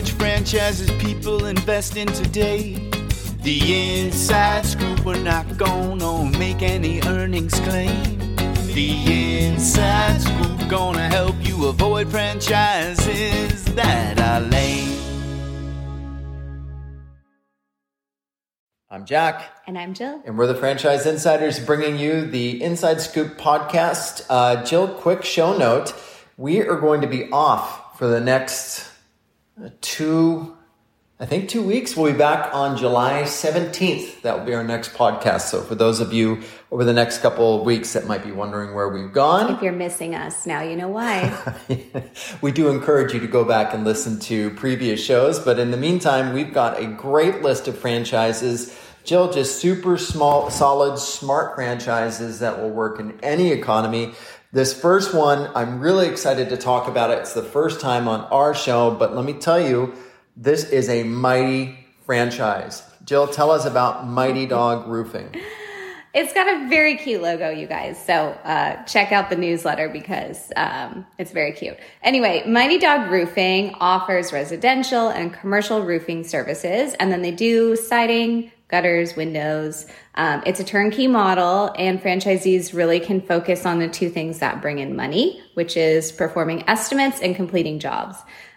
[0.00, 2.72] which franchises people invest in today.
[3.42, 8.18] The inside scoop, we're not gonna make any earnings claim.
[8.72, 14.98] The inside scoop gonna help you avoid franchises that are lame.
[18.88, 19.52] I'm Jack.
[19.66, 20.22] And I'm Jill.
[20.24, 24.24] And we're the Franchise Insiders bringing you the Inside Scoop podcast.
[24.30, 25.92] Uh, Jill, quick show note.
[26.38, 28.89] We are going to be off for the next
[29.62, 30.56] Uh, two,
[31.18, 31.94] I think two weeks.
[31.94, 34.22] We'll be back on July 17th.
[34.22, 35.42] That will be our next podcast.
[35.42, 38.74] So for those of you over the next couple of weeks that might be wondering
[38.74, 39.54] where we've gone.
[39.54, 41.54] If you're missing us, now you know why.
[42.40, 45.38] we do encourage you to go back and listen to previous shows.
[45.38, 50.50] But in the meantime, we've got a great list of franchises Jill, just super small,
[50.50, 54.12] solid, smart franchises that will work in any economy.
[54.52, 57.20] This first one, I'm really excited to talk about it.
[57.20, 59.94] It's the first time on our show, but let me tell you,
[60.36, 62.82] this is a mighty franchise.
[63.04, 65.36] Jill, tell us about Mighty Dog Roofing.
[66.12, 68.04] It's got a very cute logo, you guys.
[68.04, 71.76] So uh, check out the newsletter because um, it's very cute.
[72.02, 78.50] Anyway, Mighty Dog Roofing offers residential and commercial roofing services, and then they do siding,
[78.70, 79.86] gutters, windows.
[80.14, 84.62] Um, it's a turnkey model, and franchisees really can focus on the two things that
[84.62, 88.16] bring in money, which is performing estimates and completing jobs.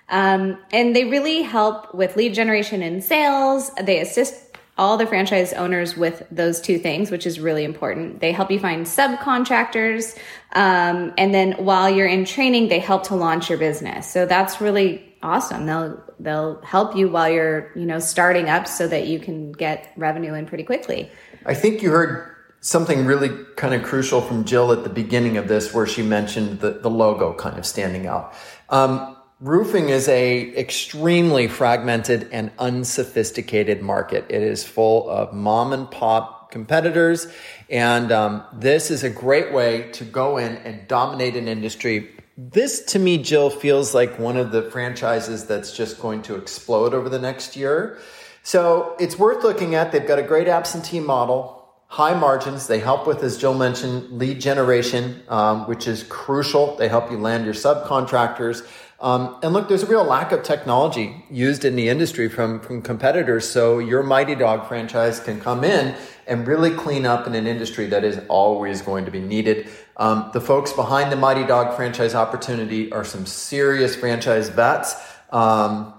[0.10, 3.72] Um, and they really help with lead generation and sales.
[3.82, 4.36] They assist
[4.78, 8.20] all the franchise owners with those two things, which is really important.
[8.20, 10.18] They help you find subcontractors.
[10.54, 14.12] Um, and then while you're in training, they help to launch your business.
[14.12, 15.66] So that's really awesome.
[15.66, 19.92] They'll they'll help you while you're you know starting up so that you can get
[19.98, 21.10] revenue in pretty quickly.
[21.46, 25.48] I think you heard something really kind of crucial from Jill at the beginning of
[25.48, 28.34] this, where she mentioned the, the logo kind of standing out.
[28.70, 34.26] Um, roofing is a extremely fragmented and unsophisticated market.
[34.30, 37.28] It is full of mom and pop competitors,
[37.70, 42.84] and um, this is a great way to go in and dominate an industry this
[42.86, 47.10] to me, Jill, feels like one of the franchises that's just going to explode over
[47.10, 48.00] the next year.
[48.42, 49.92] So it's worth looking at.
[49.92, 51.63] They've got a great absentee model,
[51.94, 52.66] high margins.
[52.66, 56.76] They help with, as Jill mentioned, lead generation, um, which is crucial.
[56.76, 58.68] They help you land your subcontractors.
[59.00, 62.82] Um, and look, there's a real lack of technology used in the industry from, from
[62.82, 63.48] competitors.
[63.48, 65.94] So your Mighty Dog franchise can come in
[66.26, 69.68] and really clean up in an industry that is always going to be needed.
[69.96, 74.96] Um, the folks behind the Mighty Dog franchise opportunity are some serious franchise vets.
[75.30, 75.94] Um,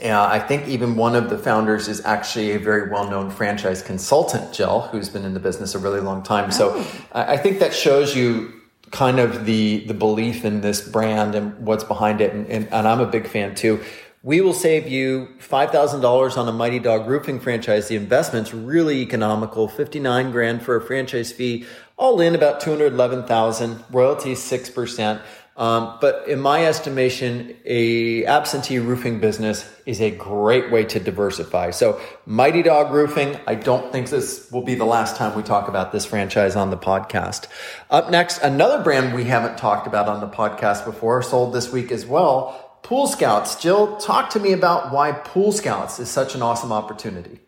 [0.00, 3.82] yeah, I think even one of the founders is actually a very well known franchise
[3.82, 6.50] consultant, Jill, who's been in the business a really long time.
[6.50, 7.04] So oh.
[7.12, 8.58] I think that shows you
[8.90, 12.88] kind of the the belief in this brand and what's behind it and, and, and
[12.88, 13.80] i'm a big fan too
[14.24, 19.68] we will save you $5000 on a mighty dog roofing franchise the investment's really economical
[19.68, 21.66] 59 grand for a franchise fee
[21.96, 25.20] all in about 211000 royalties 6%
[25.58, 31.72] um, but in my estimation, a absentee roofing business is a great way to diversify.
[31.72, 35.66] So Mighty Dog Roofing, I don't think this will be the last time we talk
[35.66, 37.48] about this franchise on the podcast.
[37.90, 41.90] Up next, another brand we haven't talked about on the podcast before, sold this week
[41.90, 43.60] as well, Pool Scouts.
[43.60, 47.40] Jill, talk to me about why Pool Scouts is such an awesome opportunity.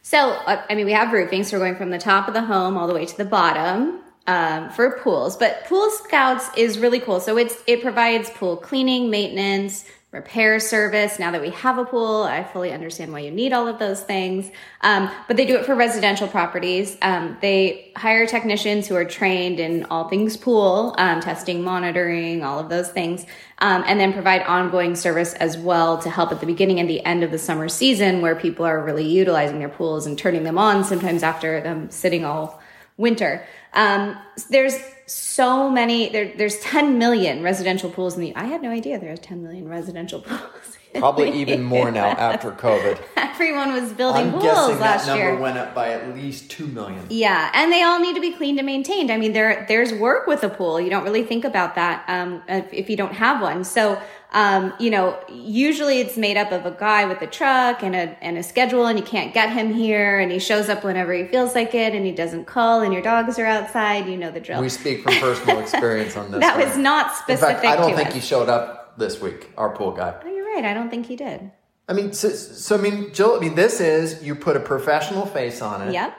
[0.00, 2.42] So, uh, I mean, we have roofing, so we're going from the top of the
[2.42, 5.36] home all the way to the bottom um, for pools.
[5.36, 7.18] But Pool Scouts is really cool.
[7.18, 11.18] So it's it provides pool cleaning, maintenance, repair service.
[11.18, 14.02] Now that we have a pool, I fully understand why you need all of those
[14.02, 14.48] things.
[14.82, 16.96] Um, but they do it for residential properties.
[17.02, 22.60] Um, they hire technicians who are trained in all things pool, um, testing, monitoring, all
[22.60, 23.26] of those things,
[23.58, 27.04] um, and then provide ongoing service as well to help at the beginning and the
[27.04, 30.56] end of the summer season where people are really utilizing their pools and turning them
[30.56, 32.59] on sometimes after them sitting all
[33.00, 33.44] winter.
[33.72, 34.18] Um,
[34.50, 36.10] there's so many.
[36.10, 38.36] There, there's 10 million residential pools in the.
[38.36, 40.76] I had no idea there are 10 million residential pools.
[40.94, 43.00] Probably even more now after COVID.
[43.16, 45.40] Everyone was building I'm pools guessing last that number year.
[45.40, 47.06] went up by at least two million.
[47.08, 49.10] Yeah, and they all need to be cleaned and maintained.
[49.10, 50.80] I mean, there there's work with a pool.
[50.80, 53.62] You don't really think about that um, if you don't have one.
[53.62, 54.00] So
[54.32, 58.16] um, you know, usually it's made up of a guy with a truck and a
[58.22, 61.26] and a schedule, and you can't get him here, and he shows up whenever he
[61.26, 64.06] feels like it, and he doesn't call, and your dogs are outside.
[64.06, 64.60] You know the drill.
[64.60, 66.40] We speak from personal experience on this.
[66.40, 66.68] that one.
[66.68, 67.56] was not specific.
[67.56, 68.14] In fact, I don't think us.
[68.14, 69.50] he showed up this week.
[69.56, 70.14] Our pool guy.
[70.24, 70.64] Oh, you're right.
[70.64, 71.50] I don't think he did.
[71.88, 73.34] I mean, so, so I mean, Jill.
[73.34, 75.92] I mean, this is you put a professional face on it.
[75.92, 76.14] Yep.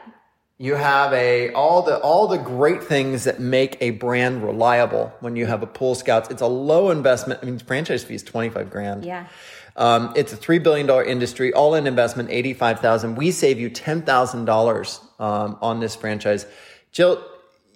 [0.62, 5.12] You have a all the all the great things that make a brand reliable.
[5.20, 7.40] When you have a Pool Scouts, it's a low investment.
[7.42, 9.04] I mean, franchise fee is twenty five grand.
[9.04, 9.26] Yeah.
[9.76, 13.16] Um, it's a three billion dollar industry, all in investment, eighty five thousand.
[13.16, 16.46] We save you ten thousand um, dollars on this franchise.
[16.92, 17.26] Jill,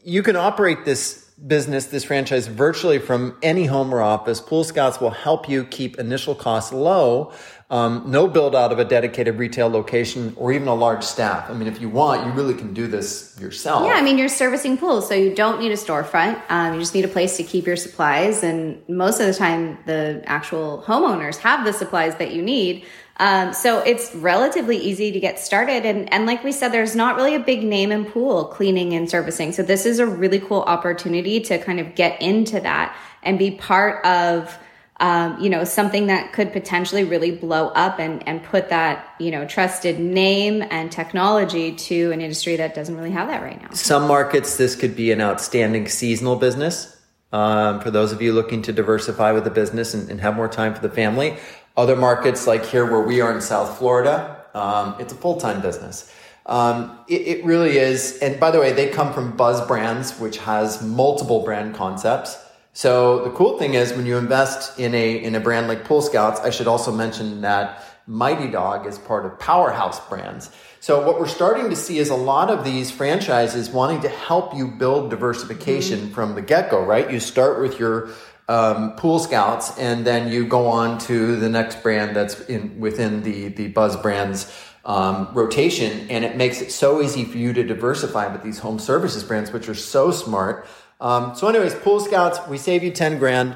[0.03, 4.39] you can operate this business, this franchise, virtually from any home or office.
[4.39, 7.33] Pool Scouts will help you keep initial costs low.
[7.67, 11.49] Um, no build out of a dedicated retail location or even a large staff.
[11.49, 13.87] I mean, if you want, you really can do this yourself.
[13.87, 16.39] Yeah, I mean, you're servicing pools, so you don't need a storefront.
[16.49, 18.43] Um, you just need a place to keep your supplies.
[18.43, 22.85] And most of the time, the actual homeowners have the supplies that you need.
[23.17, 25.87] Um, so it's relatively easy to get started.
[25.87, 29.09] And, and like we said, there's not really a big name in pool cleaning and
[29.09, 29.53] servicing.
[29.53, 33.49] So this is a really cool opportunity to kind of get into that and be
[33.49, 34.55] part of,
[34.99, 39.29] um, you know, something that could potentially really blow up and, and put that, you
[39.29, 43.69] know, trusted name and technology to an industry that doesn't really have that right now.
[43.71, 46.95] Some markets, this could be an outstanding seasonal business.
[47.33, 50.47] Um, for those of you looking to diversify with the business and, and have more
[50.47, 51.37] time for the family,
[51.75, 55.61] other markets like here where we are in South Florida, um, it's a full time
[55.61, 56.09] business.
[56.45, 58.19] Um, it, it, really is.
[58.19, 62.37] And by the way, they come from Buzz Brands, which has multiple brand concepts.
[62.75, 66.01] So the cool thing is when you invest in a in a brand like Pool
[66.01, 70.51] Scouts, I should also mention that Mighty Dog is part of Powerhouse Brands.
[70.81, 74.53] So what we're starting to see is a lot of these franchises wanting to help
[74.53, 76.13] you build diversification mm-hmm.
[76.13, 76.83] from the get go.
[76.83, 77.09] Right?
[77.09, 78.09] You start with your
[78.49, 83.23] um, pool scouts, and then you go on to the next brand that's in within
[83.23, 87.63] the the Buzz brands um, rotation, and it makes it so easy for you to
[87.63, 90.67] diversify with these home services brands, which are so smart.
[91.01, 93.55] Um, so, anyways, pool scouts, we save you ten grand.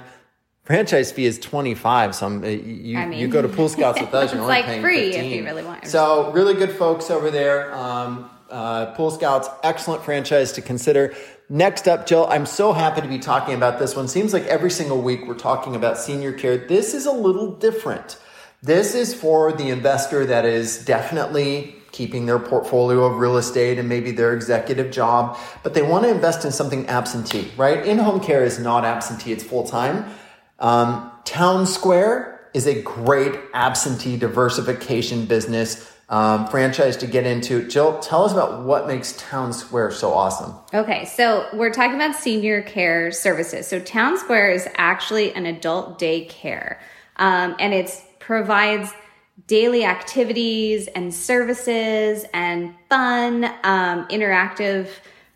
[0.63, 2.13] Franchise fee is twenty five.
[2.15, 4.53] So I'm, uh, you I mean, you go to pool scouts with us, you're only
[4.53, 5.23] like paying free 15.
[5.23, 5.87] if you really want.
[5.87, 7.73] So really good folks over there.
[7.73, 11.13] Um, uh, pool scouts, excellent franchise to consider.
[11.49, 14.07] Next up, Jill, I'm so happy to be talking about this one.
[14.07, 16.57] Seems like every single week we're talking about senior care.
[16.57, 18.17] This is a little different.
[18.61, 23.89] This is for the investor that is definitely keeping their portfolio of real estate and
[23.89, 27.85] maybe their executive job, but they want to invest in something absentee, right?
[27.85, 30.05] In home care is not absentee, it's full time.
[30.59, 37.67] Um, Town Square is a great absentee diversification business um, franchise to get into.
[37.67, 40.55] Jill, tell us about what makes Town Square so awesome.
[40.73, 43.67] Okay, so we're talking about senior care services.
[43.67, 46.81] So Town Square is actually an adult day care,
[47.17, 48.91] um, and it provides
[49.47, 54.89] daily activities and services and fun, um, interactive,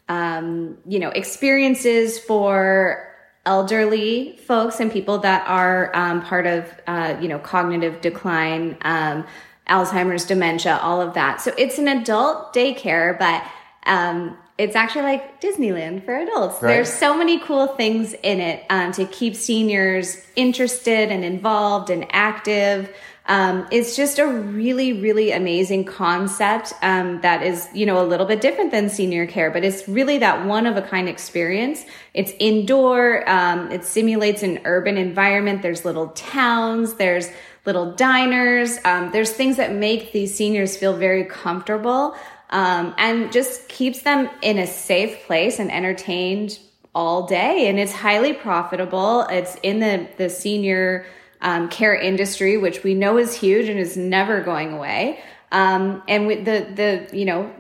[0.10, 3.10] um, you know, experiences for
[3.46, 8.78] elderly folks and people that are um, part of, uh, you know, cognitive decline.
[8.82, 9.26] Um,
[9.70, 11.40] Alzheimer's, dementia, all of that.
[11.42, 13.44] So it's an adult daycare, but
[13.86, 16.62] um, it's actually like Disneyland for adults.
[16.62, 16.74] Right.
[16.74, 22.06] There's so many cool things in it um, to keep seniors interested and involved and
[22.10, 22.94] active.
[23.26, 28.26] Um, it's just a really, really amazing concept um, that is, you know, a little
[28.26, 31.86] bit different than senior care, but it's really that one of a kind experience.
[32.14, 33.28] It's indoor.
[33.30, 35.62] Um, it simulates an urban environment.
[35.62, 36.96] There's little towns.
[36.96, 37.30] There's
[37.66, 38.78] little diners.
[38.84, 42.16] Um, there's things that make these seniors feel very comfortable
[42.50, 46.60] um, and just keeps them in a safe place and entertained
[46.94, 47.68] all day.
[47.70, 49.22] And it's highly profitable.
[49.30, 51.06] It's in the, the senior
[51.44, 55.20] um, care industry, which we know is huge and is never going away.
[55.52, 57.54] Um, and with the, the, you know,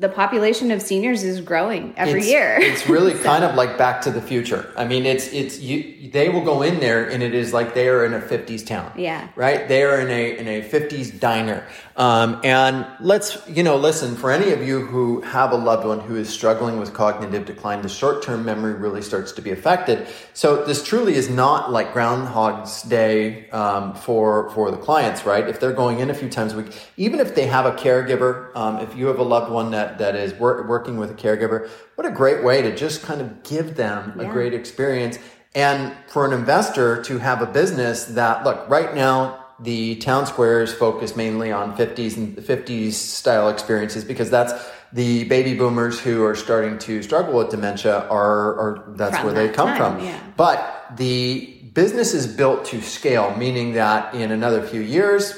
[0.00, 2.56] the population of seniors is growing every it's, year.
[2.58, 3.22] it's really so.
[3.22, 4.72] kind of like Back to the Future.
[4.76, 6.10] I mean, it's it's you.
[6.10, 8.92] They will go in there, and it is like they are in a '50s town.
[8.96, 9.28] Yeah.
[9.36, 9.68] Right.
[9.68, 11.66] They are in a in a '50s diner.
[12.00, 16.00] Um, and let's you know, listen for any of you who have a loved one
[16.00, 17.82] who is struggling with cognitive decline.
[17.82, 20.08] The short term memory really starts to be affected.
[20.32, 25.46] So this truly is not like Groundhog's Day um, for for the clients, right?
[25.46, 28.56] If they're going in a few times a week, even if they have a caregiver,
[28.56, 31.68] um, if you have a loved one that that is wor- working with a caregiver.
[31.96, 34.26] What a great way to just kind of give them yeah.
[34.26, 35.18] a great experience.
[35.54, 40.72] And for an investor to have a business that, look, right now, the town squares
[40.72, 44.52] focus mainly on 50s and 50s style experiences because that's
[44.92, 49.34] the baby boomers who are starting to struggle with dementia are, are that's from where
[49.34, 50.04] that they come time, from.
[50.04, 50.20] Yeah.
[50.36, 55.34] But the business is built to scale, meaning that in another few years,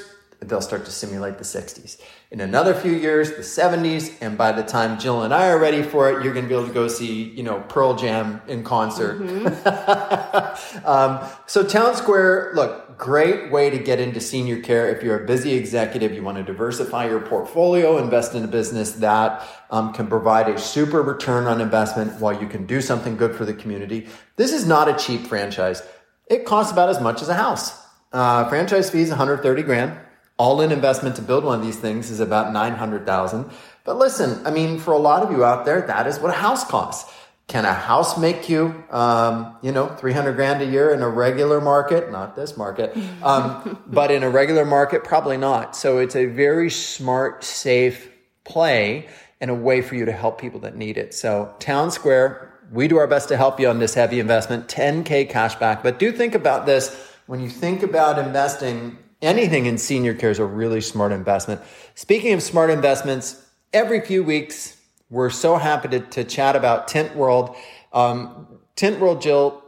[0.47, 1.99] they'll start to simulate the 60s.
[2.31, 5.83] In another few years, the 70s, and by the time Jill and I are ready
[5.83, 8.63] for it, you're going to be able to go see, you know, Pearl Jam in
[8.63, 9.21] concert.
[9.21, 10.85] Mm-hmm.
[10.87, 15.25] um, so Town Square, look, great way to get into senior care if you're a
[15.25, 20.07] busy executive, you want to diversify your portfolio, invest in a business that um, can
[20.07, 24.07] provide a super return on investment while you can do something good for the community.
[24.35, 25.81] This is not a cheap franchise.
[26.27, 27.79] It costs about as much as a house.
[28.11, 29.99] Uh, franchise fees 130 grand.
[30.37, 33.49] All in investment to build one of these things is about 900,000.
[33.83, 36.37] But listen, I mean, for a lot of you out there, that is what a
[36.37, 37.11] house costs.
[37.47, 41.59] Can a house make you, um, you know, 300 grand a year in a regular
[41.59, 42.11] market?
[42.11, 45.75] Not this market, um, but in a regular market, probably not.
[45.75, 48.09] So it's a very smart, safe
[48.43, 49.07] play
[49.41, 51.13] and a way for you to help people that need it.
[51.13, 55.29] So Town Square, we do our best to help you on this heavy investment, 10K
[55.29, 55.83] cashback.
[55.83, 56.95] But do think about this
[57.27, 61.61] when you think about investing anything in senior care is a really smart investment.
[61.95, 64.77] Speaking of smart investments, every few weeks,
[65.09, 67.55] we're so happy to, to chat about Tint World.
[67.91, 69.63] Um, Tint World, Jill,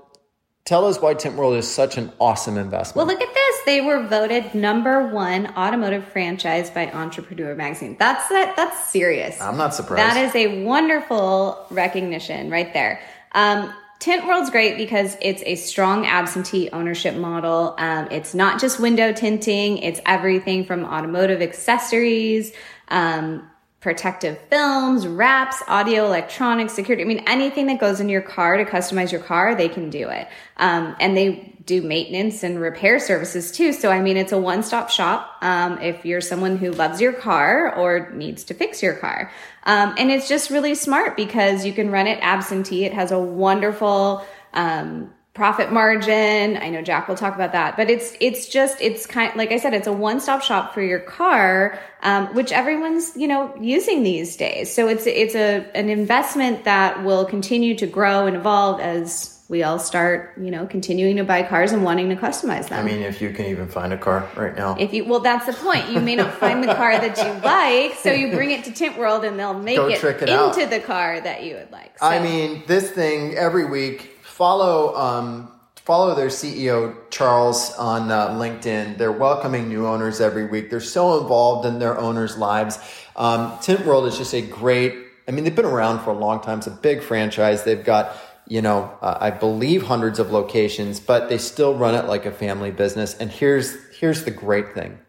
[0.66, 2.96] tell us why Tint World is such an awesome investment.
[2.96, 3.56] Well, look at this.
[3.66, 7.96] They were voted number one automotive franchise by Entrepreneur Magazine.
[8.00, 8.56] That's that.
[8.56, 9.40] That's serious.
[9.42, 10.02] I'm not surprised.
[10.02, 13.00] That is a wonderful recognition right there.
[13.34, 17.76] Um, Tint World's great because it's a strong absentee ownership model.
[17.78, 22.52] Um, it's not just window tinting, it's everything from automotive accessories,
[22.90, 23.50] um,
[23.86, 27.04] protective films, wraps, audio, electronics, security.
[27.04, 30.10] I mean, anything that goes in your car to customize your car, they can do
[30.10, 30.28] it.
[30.58, 33.72] Um, and they do maintenance and repair services too.
[33.74, 37.14] So, I mean, it's a one stop shop um, if you're someone who loves your
[37.14, 39.32] car or needs to fix your car.
[39.68, 42.86] Um, and it's just really smart because you can run it absentee.
[42.86, 44.26] It has a wonderful
[44.56, 46.58] um, profit margin.
[46.58, 49.58] I know Jack will talk about that, but it's it's just it's kind like I
[49.58, 54.02] said, it's a one stop shop for your car, um, which everyone's you know using
[54.02, 54.74] these days.
[54.74, 59.62] So it's it's a an investment that will continue to grow and evolve as we
[59.62, 62.80] all start, you know, continuing to buy cars and wanting to customize them.
[62.80, 64.76] I mean, if you can even find a car right now.
[64.80, 65.90] If you well, that's the point.
[65.90, 68.98] You may not find the car that you like, so you bring it to Tint
[68.98, 70.70] World and they'll make it, it, into out.
[70.70, 72.00] the car that you would like.
[72.00, 72.06] So.
[72.06, 74.14] I mean, this thing every week.
[74.36, 78.98] Follow um, follow their CEO Charles on uh, LinkedIn.
[78.98, 80.70] They're welcoming new owners every week.
[80.70, 82.78] They're so involved in their owners' lives.
[83.16, 84.94] Um, Tint World is just a great.
[85.26, 86.58] I mean, they've been around for a long time.
[86.58, 87.64] It's a big franchise.
[87.64, 88.14] They've got
[88.46, 92.32] you know, uh, I believe hundreds of locations, but they still run it like a
[92.32, 93.16] family business.
[93.18, 95.00] And here's here's the great thing: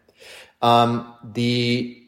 [0.61, 2.01] um, the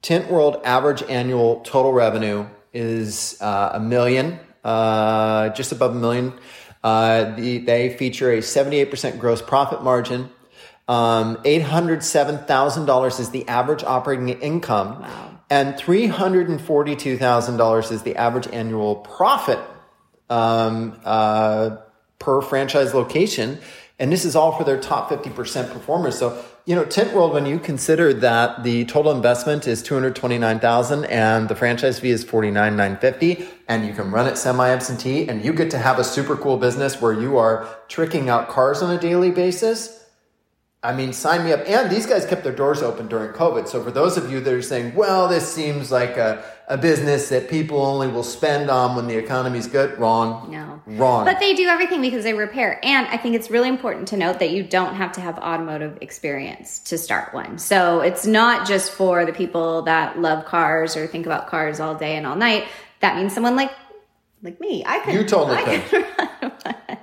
[0.00, 6.32] Tint World average annual total revenue is uh, a million, uh, just above a million.
[6.82, 10.30] Uh, the, they feature a 78% gross profit margin.
[10.88, 15.00] Um, $807,000 is the average operating income.
[15.00, 15.38] Wow.
[15.48, 19.60] And $342,000 is the average annual profit
[20.28, 21.76] um, uh,
[22.18, 23.60] per franchise location.
[24.02, 26.18] And this is all for their top 50% performers.
[26.18, 31.48] So, you know, Tint World, when you consider that the total investment is 229,000 and
[31.48, 35.78] the franchise fee is 49,950 and you can run it semi-absentee and you get to
[35.78, 40.01] have a super cool business where you are tricking out cars on a daily basis
[40.84, 41.60] I mean, sign me up.
[41.68, 43.68] And these guys kept their doors open during COVID.
[43.68, 47.28] So for those of you that are saying, well, this seems like a, a business
[47.28, 50.50] that people only will spend on when the economy's good, wrong.
[50.50, 50.82] No.
[50.86, 51.24] Wrong.
[51.24, 52.80] But they do everything because they repair.
[52.82, 55.98] And I think it's really important to note that you don't have to have automotive
[56.00, 57.58] experience to start one.
[57.58, 61.94] So it's not just for the people that love cars or think about cars all
[61.94, 62.66] day and all night.
[62.98, 63.70] That means someone like
[64.42, 64.82] like me.
[64.84, 65.14] I could.
[65.14, 66.98] You totally I could.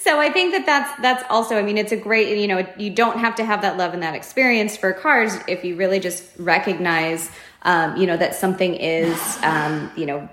[0.00, 1.56] so I think that that's that's also.
[1.56, 2.38] I mean, it's a great.
[2.38, 5.64] You know, you don't have to have that love and that experience for cars if
[5.64, 7.30] you really just recognize,
[7.62, 10.28] um, you know, that something is, um, you know,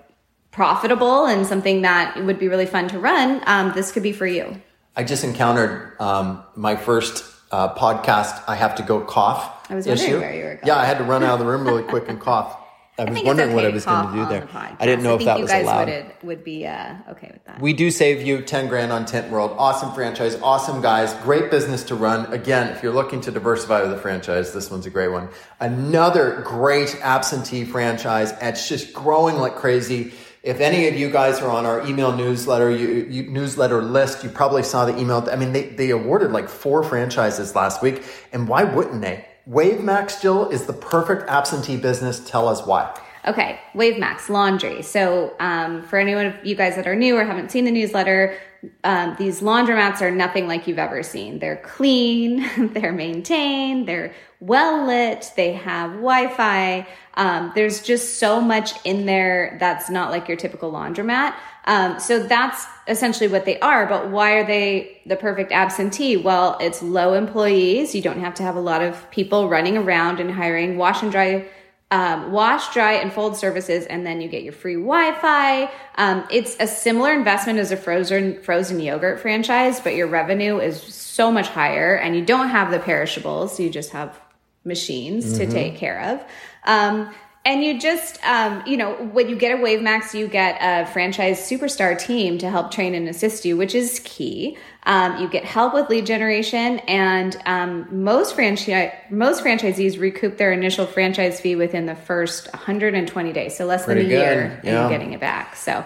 [0.51, 3.41] profitable and something that would be really fun to run.
[3.45, 4.61] Um, this could be for you.
[4.95, 8.41] I just encountered um, my first uh, podcast.
[8.47, 9.69] I have to go cough.
[9.69, 10.19] I was wondering issue.
[10.19, 10.65] where you were going.
[10.65, 12.57] Yeah, I had to run out of the room really quick and cough.
[12.99, 14.41] I, I was wondering okay what I was going to do there.
[14.41, 15.87] The I didn't know I if that was allowed.
[15.87, 17.61] Would, would be uh, okay with that.
[17.61, 19.55] We do save you 10 grand on Tint World.
[19.57, 22.31] Awesome franchise, awesome guys, great business to run.
[22.33, 25.29] Again, if you're looking to diversify with a franchise, this one's a great one.
[25.59, 28.33] Another great absentee franchise.
[28.41, 30.13] It's just growing like crazy.
[30.41, 34.29] If any of you guys are on our email newsletter, you, you, newsletter list, you
[34.29, 35.27] probably saw the email.
[35.31, 39.25] I mean, they, they awarded like four franchises last week, and why wouldn't they?
[39.49, 42.19] WaveMax Jill is the perfect absentee business.
[42.19, 42.93] Tell us why.
[43.27, 44.81] Okay, WaveMax laundry.
[44.81, 48.37] So, um, for anyone of you guys that are new or haven't seen the newsletter,
[48.85, 51.39] um, these laundromats are nothing like you've ever seen.
[51.39, 56.87] They're clean, they're maintained, they're well lit, they have Wi Fi.
[57.15, 61.35] Um, there's just so much in there that's not like your typical laundromat.
[61.65, 63.87] Um, so that's essentially what they are.
[63.87, 66.15] But why are they the perfect absentee?
[66.15, 67.93] Well, it's low employees.
[67.93, 71.11] You don't have to have a lot of people running around and hiring wash and
[71.11, 71.45] dry
[71.89, 75.71] um, wash, dry, and fold services, and then you get your free Wi-Fi.
[75.95, 80.81] Um, it's a similar investment as a frozen frozen yogurt franchise, but your revenue is
[80.81, 83.59] so much higher, and you don't have the perishables.
[83.59, 84.19] You just have
[84.65, 85.45] machines mm-hmm.
[85.45, 86.23] to take care of.
[86.65, 87.13] Um,
[87.47, 91.39] and you just, um, you know, when you get a WaveMax, you get a franchise
[91.39, 94.57] superstar team to help train and assist you, which is key.
[94.83, 100.51] Um, you get help with lead generation, and um, most franchise most franchisees recoup their
[100.51, 104.21] initial franchise fee within the first 120 days, so less Pretty than a good.
[104.21, 104.81] year, yeah.
[104.81, 105.55] and getting it back.
[105.55, 105.85] So,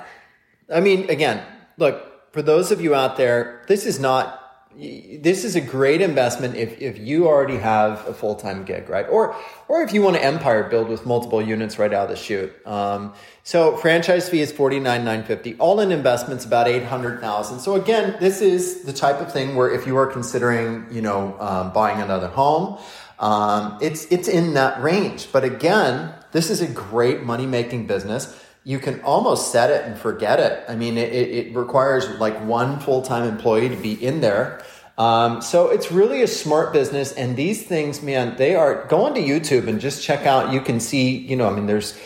[0.74, 1.46] I mean, again,
[1.78, 4.41] look for those of you out there, this is not
[4.78, 9.06] this is a great investment if, if you already have a full-time gig right?
[9.10, 9.36] Or
[9.68, 12.54] or if you want to empire build with multiple units right out of the chute.
[12.66, 13.14] Um,
[13.44, 18.94] so franchise fee is 49950 all in investments about 800000 so again this is the
[18.94, 22.80] type of thing where if you are considering you know um, buying another home
[23.22, 25.32] um, it's it's in that range.
[25.32, 29.98] But again this is a great money making business you can almost set it and
[29.98, 30.64] forget it.
[30.68, 34.64] I mean, it, it requires like one full time employee to be in there.
[34.98, 37.12] Um, so it's really a smart business.
[37.14, 40.54] And these things, man, they are go onto YouTube and just check out.
[40.54, 42.00] You can see, you know, I mean, there's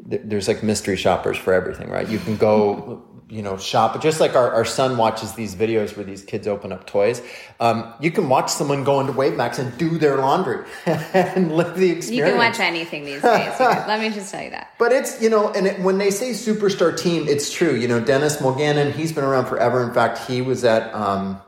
[0.00, 2.08] there's like mystery shoppers for everything, right?
[2.08, 4.00] You can go you know, shop.
[4.02, 7.22] Just like our, our son watches these videos where these kids open up toys.
[7.60, 11.90] Um, you can watch someone go into WaveMax and do their laundry and live the
[11.90, 12.10] experience.
[12.10, 13.54] You can watch anything these days.
[13.60, 14.72] Let me just tell you that.
[14.78, 17.74] But it's, you know, and it, when they say superstar team, it's true.
[17.74, 19.82] You know, Dennis Mulganon, he's been around forever.
[19.82, 21.40] In fact, he was at, um,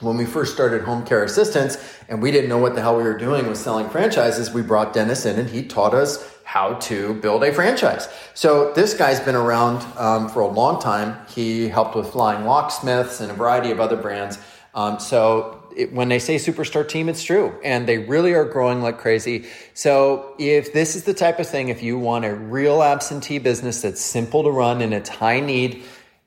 [0.00, 3.04] when we first started home care assistance and we didn't know what the hell we
[3.04, 7.14] were doing with selling franchises, we brought Dennis in and he taught us how to
[7.14, 8.08] build a franchise.
[8.34, 11.16] So this guy's been around um, for a long time.
[11.34, 14.38] He helped with Flying Locksmiths and a variety of other brands.
[14.74, 18.82] Um, so it, when they say superstar team, it's true, and they really are growing
[18.82, 19.46] like crazy.
[19.72, 23.82] So if this is the type of thing, if you want a real absentee business
[23.82, 25.84] that's simple to run and it's high need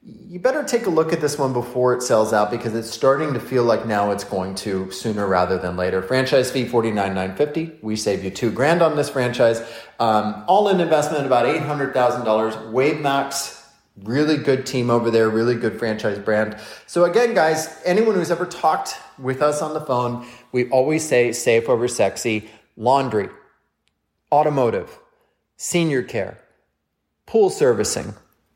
[0.08, 3.34] you better take a look at this one before it sells out because it's starting
[3.34, 6.02] to feel like now it's going to sooner rather than later.
[6.02, 7.74] Franchise fee forty nine nine fifty.
[7.82, 9.62] We save you two grand on this franchise.
[10.00, 12.56] Um, all in investment about eight hundred thousand dollars.
[12.56, 13.62] WaveMax,
[14.04, 16.58] really good team over there, really good franchise brand.
[16.86, 21.34] So again, guys, anyone who's ever talked with us on the phone, we always say
[21.34, 22.50] safe over sexy.
[22.78, 23.28] Laundry,
[24.32, 25.00] automotive,
[25.58, 26.38] senior care,
[27.26, 28.14] pool servicing,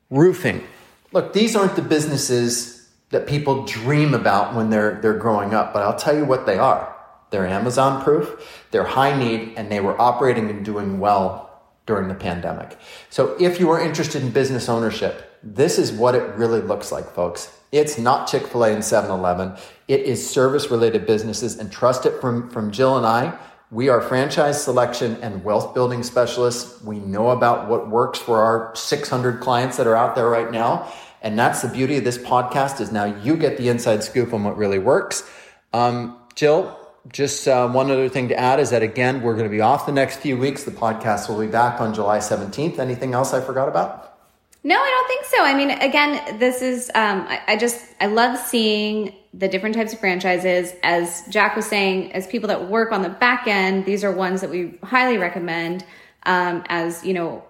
[0.10, 0.64] roofing
[1.12, 5.84] Look, these aren't the businesses that people dream about when they're, they're growing up, but
[5.84, 6.96] I'll tell you what they are.
[7.30, 12.16] They're Amazon proof, they're high need, and they were operating and doing well during the
[12.16, 12.78] pandemic.
[13.10, 17.10] So if you are interested in business ownership, this is what it really looks like,
[17.14, 17.52] folks.
[17.72, 19.56] It's not Chick fil A and 7 Eleven.
[19.88, 21.58] It is service related businesses.
[21.58, 23.38] And trust it from, from Jill and I,
[23.72, 26.82] we are franchise selection and wealth building specialists.
[26.84, 30.92] We know about what works for our 600 clients that are out there right now.
[31.22, 34.44] And that's the beauty of this podcast is now you get the inside scoop on
[34.44, 35.24] what really works.
[35.72, 36.78] Um, Jill,
[37.14, 39.86] just uh, one other thing to add is that again, we're going to be off
[39.86, 40.66] the next few weeks.
[40.66, 42.78] The podcast will be back on July 17th.
[42.78, 44.18] Anything else I forgot about?
[44.66, 45.44] No, I don't think so.
[45.44, 49.94] I mean, again, this is, um, I, I just, I love seeing the different types
[49.94, 50.74] of franchises.
[50.84, 54.42] As Jack was saying, as people that work on the back end, these are ones
[54.42, 55.86] that we highly recommend
[56.24, 57.44] um, as, you know,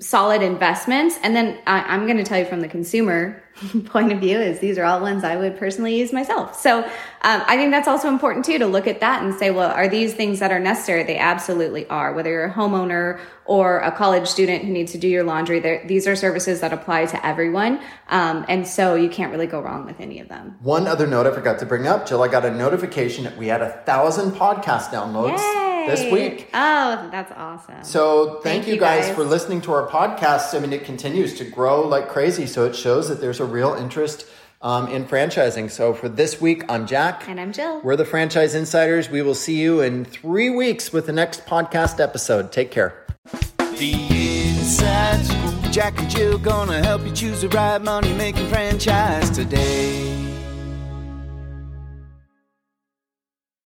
[0.00, 1.16] solid investments.
[1.22, 3.42] And then I, am going to tell you from the consumer
[3.84, 6.58] point of view is these are all ones I would personally use myself.
[6.58, 9.70] So um, I think that's also important too to look at that and say, well,
[9.70, 11.04] are these things that are necessary?
[11.04, 12.12] They absolutely are.
[12.12, 16.08] Whether you're a homeowner or a college student who needs to do your laundry, these
[16.08, 17.80] are services that apply to everyone.
[18.08, 20.56] Um, and so you can't really go wrong with any of them.
[20.62, 23.46] One other note I forgot to bring up, Jill, I got a notification that we
[23.46, 25.38] had a thousand podcast downloads.
[25.38, 26.48] Yay this week.
[26.54, 27.84] Oh, that's awesome.
[27.84, 30.54] So thank, thank you, you guys, guys, for listening to our podcast.
[30.54, 32.46] I mean, it continues to grow like crazy.
[32.46, 34.26] So it shows that there's a real interest
[34.62, 35.70] um, in franchising.
[35.70, 37.28] So for this week, I'm Jack.
[37.28, 37.80] And I'm Jill.
[37.82, 39.10] We're the Franchise Insiders.
[39.10, 42.52] We will see you in three weeks with the next podcast episode.
[42.52, 43.06] Take care.
[43.58, 45.72] The Inside Scoop.
[45.72, 50.35] Jack and Jill gonna help you choose the right money making franchise today.